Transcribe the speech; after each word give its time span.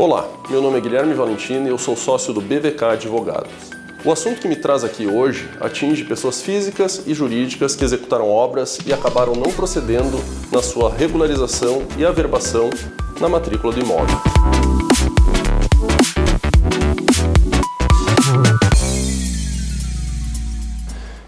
Olá, 0.00 0.28
meu 0.48 0.62
nome 0.62 0.78
é 0.78 0.80
Guilherme 0.80 1.12
Valentino 1.12 1.66
e 1.66 1.70
eu 1.70 1.76
sou 1.76 1.96
sócio 1.96 2.32
do 2.32 2.40
BVK 2.40 2.84
Advogados. 2.84 3.50
O 4.04 4.12
assunto 4.12 4.40
que 4.40 4.46
me 4.46 4.54
traz 4.54 4.84
aqui 4.84 5.08
hoje 5.08 5.50
atinge 5.60 6.04
pessoas 6.04 6.40
físicas 6.40 7.02
e 7.04 7.12
jurídicas 7.12 7.74
que 7.74 7.82
executaram 7.82 8.30
obras 8.30 8.78
e 8.86 8.92
acabaram 8.92 9.32
não 9.32 9.52
procedendo 9.52 10.16
na 10.52 10.62
sua 10.62 10.88
regularização 10.88 11.82
e 11.96 12.04
averbação 12.04 12.70
na 13.20 13.28
matrícula 13.28 13.72
do 13.72 13.80
imóvel. 13.80 14.16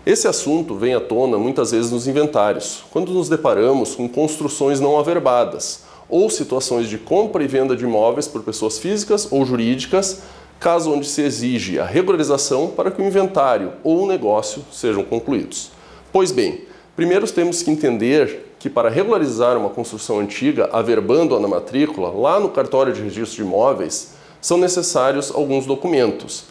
Esse 0.06 0.28
assunto 0.28 0.76
vem 0.76 0.94
à 0.94 1.00
tona 1.00 1.36
muitas 1.38 1.72
vezes 1.72 1.90
nos 1.90 2.06
inventários, 2.06 2.84
quando 2.92 3.10
nos 3.10 3.28
deparamos 3.28 3.96
com 3.96 4.08
construções 4.08 4.78
não 4.78 4.96
averbadas 4.96 5.89
ou 6.10 6.28
situações 6.28 6.88
de 6.88 6.98
compra 6.98 7.42
e 7.42 7.46
venda 7.46 7.76
de 7.76 7.84
imóveis 7.84 8.26
por 8.26 8.42
pessoas 8.42 8.78
físicas 8.78 9.28
ou 9.30 9.44
jurídicas, 9.44 10.22
caso 10.58 10.92
onde 10.92 11.06
se 11.06 11.22
exige 11.22 11.78
a 11.78 11.86
regularização 11.86 12.68
para 12.68 12.90
que 12.90 13.00
o 13.00 13.06
inventário 13.06 13.72
ou 13.82 14.02
o 14.02 14.06
negócio 14.06 14.62
sejam 14.70 15.02
concluídos. 15.02 15.70
Pois 16.12 16.30
bem, 16.30 16.64
primeiro 16.94 17.30
temos 17.30 17.62
que 17.62 17.70
entender 17.70 18.52
que 18.58 18.68
para 18.68 18.90
regularizar 18.90 19.56
uma 19.56 19.70
construção 19.70 20.20
antiga, 20.20 20.68
averbando-a 20.70 21.40
na 21.40 21.48
matrícula, 21.48 22.10
lá 22.10 22.38
no 22.38 22.50
cartório 22.50 22.92
de 22.92 23.00
registro 23.00 23.36
de 23.36 23.42
imóveis, 23.42 24.12
são 24.38 24.58
necessários 24.58 25.30
alguns 25.34 25.64
documentos, 25.64 26.44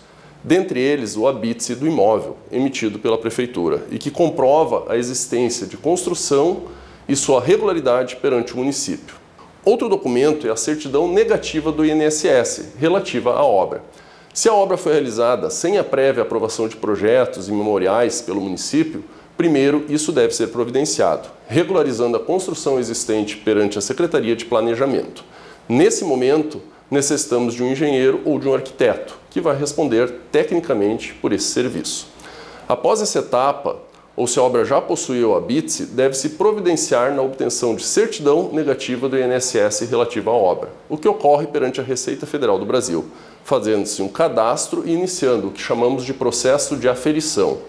dentre 0.43 0.79
eles 0.79 1.15
o 1.15 1.27
habite 1.27 1.75
do 1.75 1.85
imóvel, 1.85 2.35
emitido 2.51 2.97
pela 2.97 3.17
prefeitura, 3.17 3.83
e 3.91 3.99
que 3.99 4.09
comprova 4.09 4.91
a 4.91 4.97
existência 4.97 5.67
de 5.67 5.77
construção 5.77 6.63
e 7.07 7.15
sua 7.15 7.41
regularidade 7.41 8.15
perante 8.15 8.53
o 8.53 8.57
município. 8.57 9.18
Outro 9.65 9.89
documento 9.89 10.47
é 10.47 10.51
a 10.51 10.55
certidão 10.55 11.11
negativa 11.11 11.71
do 11.71 11.85
INSS, 11.85 12.73
relativa 12.79 13.33
à 13.33 13.43
obra. 13.43 13.83
Se 14.33 14.47
a 14.47 14.53
obra 14.53 14.77
foi 14.77 14.93
realizada 14.93 15.49
sem 15.49 15.77
a 15.77 15.83
prévia 15.83 16.23
aprovação 16.23 16.67
de 16.67 16.77
projetos 16.77 17.49
e 17.49 17.51
memoriais 17.51 18.21
pelo 18.21 18.39
município, 18.39 19.03
primeiro 19.35 19.85
isso 19.89 20.11
deve 20.11 20.33
ser 20.33 20.47
providenciado, 20.47 21.27
regularizando 21.47 22.15
a 22.15 22.19
construção 22.19 22.79
existente 22.79 23.35
perante 23.35 23.77
a 23.77 23.81
Secretaria 23.81 24.35
de 24.35 24.45
Planejamento. 24.45 25.25
Nesse 25.67 26.05
momento, 26.05 26.61
necessitamos 26.89 27.53
de 27.53 27.61
um 27.61 27.71
engenheiro 27.71 28.21
ou 28.23 28.39
de 28.39 28.47
um 28.47 28.53
arquiteto, 28.53 29.17
que 29.29 29.41
vai 29.41 29.57
responder 29.57 30.09
tecnicamente 30.31 31.13
por 31.15 31.33
esse 31.33 31.47
serviço. 31.47 32.07
Após 32.67 33.01
essa 33.01 33.19
etapa, 33.19 33.77
ou 34.19 34.27
se 34.27 34.37
a 34.37 34.43
obra 34.43 34.65
já 34.65 34.81
possuiu 34.81 35.33
a 35.33 35.39
BITSE, 35.39 35.85
deve-se 35.85 36.31
providenciar 36.31 37.15
na 37.15 37.21
obtenção 37.21 37.73
de 37.73 37.83
certidão 37.83 38.49
negativa 38.51 39.07
do 39.07 39.17
INSS 39.17 39.89
relativa 39.89 40.29
à 40.29 40.33
obra, 40.33 40.71
o 40.89 40.97
que 40.97 41.07
ocorre 41.07 41.47
perante 41.47 41.79
a 41.79 41.83
Receita 41.85 42.25
Federal 42.25 42.59
do 42.59 42.65
Brasil, 42.65 43.05
fazendo-se 43.45 44.01
um 44.01 44.09
cadastro 44.09 44.83
e 44.85 44.91
iniciando 44.91 45.47
o 45.47 45.51
que 45.51 45.61
chamamos 45.61 46.03
de 46.03 46.13
processo 46.13 46.75
de 46.75 46.89
aferição. 46.89 47.59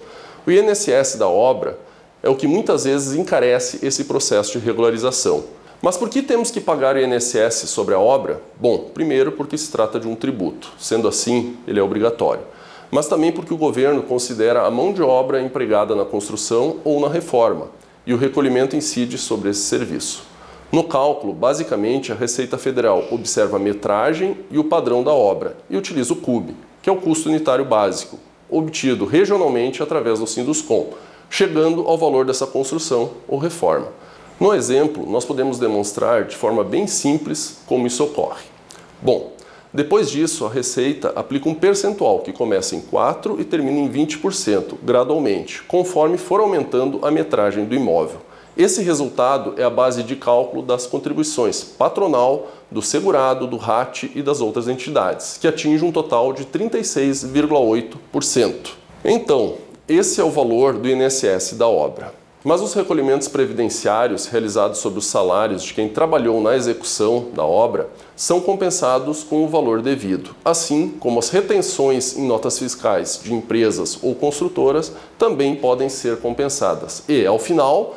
O 0.44 0.50
INSS 0.50 1.14
da 1.16 1.28
obra 1.28 1.78
é 2.20 2.28
o 2.28 2.34
que 2.34 2.48
muitas 2.48 2.82
vezes 2.82 3.16
encarece 3.16 3.78
esse 3.86 4.02
processo 4.02 4.58
de 4.58 4.66
regularização. 4.66 5.44
Mas 5.80 5.96
por 5.96 6.08
que 6.08 6.20
temos 6.20 6.50
que 6.50 6.60
pagar 6.60 6.96
o 6.96 6.98
INSS 6.98 7.70
sobre 7.70 7.94
a 7.94 8.00
obra? 8.00 8.42
Bom, 8.58 8.90
primeiro 8.92 9.30
porque 9.30 9.56
se 9.56 9.70
trata 9.70 10.00
de 10.00 10.08
um 10.08 10.16
tributo. 10.16 10.72
Sendo 10.80 11.06
assim, 11.06 11.56
ele 11.64 11.78
é 11.78 11.82
obrigatório 11.82 12.42
mas 12.90 13.06
também 13.06 13.30
porque 13.30 13.54
o 13.54 13.58
governo 13.58 14.02
considera 14.02 14.66
a 14.66 14.70
mão 14.70 14.92
de 14.92 15.02
obra 15.02 15.40
empregada 15.40 15.94
na 15.94 16.04
construção 16.04 16.78
ou 16.84 17.00
na 17.00 17.08
reforma, 17.08 17.68
e 18.06 18.12
o 18.12 18.16
recolhimento 18.16 18.74
incide 18.74 19.16
sobre 19.16 19.50
esse 19.50 19.60
serviço. 19.60 20.24
No 20.72 20.84
cálculo, 20.84 21.32
basicamente, 21.32 22.12
a 22.12 22.14
Receita 22.14 22.56
Federal 22.56 23.04
observa 23.10 23.56
a 23.56 23.60
metragem 23.60 24.36
e 24.50 24.58
o 24.58 24.64
padrão 24.64 25.02
da 25.02 25.12
obra 25.12 25.56
e 25.68 25.76
utiliza 25.76 26.12
o 26.12 26.16
CUB, 26.16 26.54
que 26.80 26.88
é 26.88 26.92
o 26.92 26.96
custo 26.96 27.28
unitário 27.28 27.64
básico, 27.64 28.18
obtido 28.48 29.04
regionalmente 29.04 29.82
através 29.82 30.18
do 30.18 30.26
Sinduscom, 30.26 30.90
chegando 31.28 31.86
ao 31.88 31.98
valor 31.98 32.24
dessa 32.24 32.46
construção 32.46 33.10
ou 33.28 33.38
reforma. 33.38 33.88
No 34.38 34.54
exemplo, 34.54 35.04
nós 35.06 35.24
podemos 35.24 35.58
demonstrar 35.58 36.24
de 36.24 36.36
forma 36.36 36.64
bem 36.64 36.86
simples 36.86 37.58
como 37.66 37.86
isso 37.86 38.02
ocorre. 38.02 38.44
Bom, 39.02 39.32
depois 39.72 40.10
disso, 40.10 40.44
a 40.44 40.50
Receita 40.50 41.12
aplica 41.14 41.48
um 41.48 41.54
percentual 41.54 42.18
que 42.20 42.32
começa 42.32 42.74
em 42.74 42.80
4% 42.80 43.38
e 43.38 43.44
termina 43.44 43.78
em 43.78 43.88
20%, 43.88 44.74
gradualmente, 44.82 45.62
conforme 45.62 46.18
for 46.18 46.40
aumentando 46.40 46.98
a 47.02 47.10
metragem 47.10 47.64
do 47.64 47.74
imóvel. 47.74 48.18
Esse 48.56 48.82
resultado 48.82 49.54
é 49.56 49.62
a 49.62 49.70
base 49.70 50.02
de 50.02 50.16
cálculo 50.16 50.60
das 50.60 50.86
contribuições 50.86 51.62
patronal, 51.62 52.48
do 52.68 52.82
segurado, 52.82 53.46
do 53.46 53.56
RAT 53.56 54.10
e 54.14 54.22
das 54.22 54.40
outras 54.40 54.66
entidades, 54.66 55.38
que 55.38 55.46
atinge 55.46 55.84
um 55.84 55.92
total 55.92 56.32
de 56.32 56.44
36,8%. 56.46 58.70
Então, 59.04 59.54
esse 59.88 60.20
é 60.20 60.24
o 60.24 60.30
valor 60.30 60.72
do 60.74 60.88
INSS 60.88 61.54
da 61.54 61.68
obra. 61.68 62.12
Mas 62.42 62.62
os 62.62 62.72
recolhimentos 62.72 63.28
previdenciários 63.28 64.24
realizados 64.24 64.78
sobre 64.78 64.98
os 64.98 65.04
salários 65.04 65.62
de 65.62 65.74
quem 65.74 65.90
trabalhou 65.90 66.40
na 66.40 66.56
execução 66.56 67.26
da 67.34 67.44
obra 67.44 67.90
são 68.16 68.40
compensados 68.40 69.22
com 69.22 69.44
o 69.44 69.48
valor 69.48 69.82
devido, 69.82 70.34
assim 70.42 70.88
como 70.88 71.18
as 71.18 71.28
retenções 71.28 72.16
em 72.16 72.26
notas 72.26 72.58
fiscais 72.58 73.20
de 73.22 73.34
empresas 73.34 73.98
ou 74.02 74.14
construtoras 74.14 74.90
também 75.18 75.54
podem 75.54 75.90
ser 75.90 76.16
compensadas. 76.16 77.02
E, 77.06 77.26
ao 77.26 77.38
final, 77.38 77.96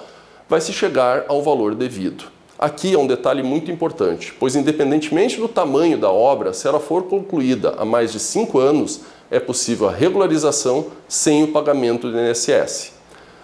vai 0.49 0.59
se 0.59 0.73
chegar 0.73 1.23
ao 1.29 1.41
valor 1.41 1.73
devido. 1.73 2.25
Aqui 2.59 2.93
é 2.93 2.99
um 2.99 3.07
detalhe 3.07 3.43
muito 3.43 3.71
importante, 3.71 4.35
pois, 4.37 4.57
independentemente 4.57 5.39
do 5.39 5.47
tamanho 5.47 5.97
da 5.97 6.11
obra, 6.11 6.51
se 6.51 6.67
ela 6.67 6.81
for 6.81 7.03
concluída 7.03 7.75
há 7.77 7.85
mais 7.85 8.11
de 8.11 8.19
cinco 8.19 8.59
anos, 8.59 9.01
é 9.31 9.39
possível 9.39 9.87
a 9.87 9.93
regularização 9.93 10.87
sem 11.07 11.43
o 11.43 11.47
pagamento 11.47 12.11
do 12.11 12.19
INSS 12.19 13.02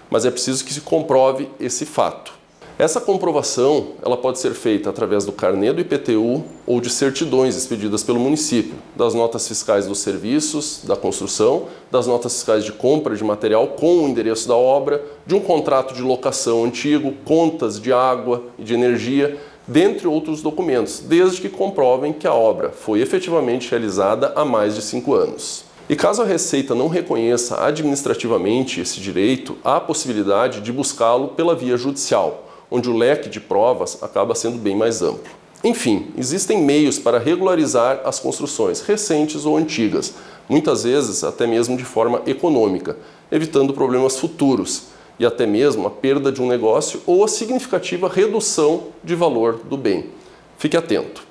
mas 0.10 0.26
é 0.26 0.32
preciso 0.32 0.66
que 0.66 0.74
se 0.74 0.82
comprove 0.82 1.50
esse 1.60 1.86
fato. 1.86 2.40
Essa 2.80 3.02
comprovação 3.02 3.88
ela 4.02 4.16
pode 4.16 4.40
ser 4.40 4.54
feita 4.54 4.90
através 4.90 5.26
do 5.26 5.34
carnê 5.34 5.74
do 5.74 5.82
IPTU 5.82 6.46
ou 6.66 6.80
de 6.80 6.90
certidões 6.90 7.58
expedidas 7.58 8.04
pelo 8.04 8.22
município, 8.22 8.76
das 8.96 9.14
notas 9.14 9.46
fiscais 9.46 9.86
dos 9.86 10.00
serviços, 10.00 10.80
da 10.86 10.96
construção, 10.96 11.66
das 11.92 12.08
notas 12.08 12.36
fiscais 12.36 12.64
de 12.64 12.72
compra 12.72 13.18
de 13.18 13.24
material 13.24 13.68
com 13.68 14.06
o 14.06 14.08
endereço 14.08 14.48
da 14.48 14.56
obra, 14.56 15.04
de 15.28 15.36
um 15.36 15.42
contrato 15.42 15.94
de 15.94 16.02
locação 16.02 16.64
antigo, 16.64 17.14
contas 17.26 17.82
de 17.82 17.92
água 17.92 18.44
e 18.58 18.64
de 18.64 18.74
energia, 18.74 19.38
dentre 19.68 20.08
outros 20.08 20.42
documentos, 20.42 21.00
desde 21.00 21.42
que 21.42 21.50
comprovem 21.50 22.14
que 22.14 22.26
a 22.26 22.34
obra 22.34 22.70
foi 22.70 23.02
efetivamente 23.02 23.70
realizada 23.70 24.32
há 24.38 24.46
mais 24.46 24.76
de 24.76 24.82
cinco 24.82 25.14
anos. 25.14 25.66
E 25.90 25.96
caso 25.96 26.22
a 26.22 26.26
Receita 26.26 26.76
não 26.76 26.88
reconheça 26.88 27.66
administrativamente 27.66 28.80
esse 28.80 29.00
direito, 29.00 29.58
há 29.64 29.78
a 29.78 29.82
possibilidade 29.82 30.62
de 30.62 30.72
buscá-lo 30.72 31.30
pela 31.30 31.56
via 31.56 31.76
judicial, 31.78 32.48
onde 32.70 32.88
o 32.88 32.96
leque 32.96 33.28
de 33.28 33.40
provas 33.40 33.98
acaba 34.04 34.36
sendo 34.36 34.60
bem 34.60 34.76
mais 34.76 35.02
amplo. 35.02 35.32
Enfim, 35.64 36.12
existem 36.16 36.62
meios 36.62 37.00
para 37.00 37.18
regularizar 37.18 38.02
as 38.06 38.20
construções 38.20 38.82
recentes 38.82 39.48
ou 39.48 39.58
antigas, 39.58 40.14
muitas 40.48 40.84
vezes 40.84 41.24
até 41.24 41.48
mesmo 41.48 41.76
de 41.76 41.84
forma 41.84 42.22
econômica, 42.28 42.96
evitando 43.32 43.74
problemas 43.74 44.16
futuros 44.16 44.90
e 45.18 45.26
até 45.26 45.48
mesmo 45.48 45.88
a 45.88 45.90
perda 45.90 46.32
de 46.32 46.40
um 46.40 46.48
negócio 46.48 47.02
ou 47.08 47.24
a 47.24 47.28
significativa 47.28 48.08
redução 48.08 48.90
de 49.04 49.16
valor 49.16 49.62
do 49.68 49.76
bem. 49.76 50.12
Fique 50.56 50.78
atento. 50.78 51.29